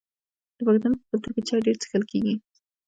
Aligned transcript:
د 0.57 0.59
پښتنو 0.65 0.97
په 0.99 1.03
کلتور 1.15 1.27
کې 1.35 1.41
چای 1.47 1.61
ډیر 1.65 1.75
څښل 1.81 2.03
کیږي. 2.11 2.35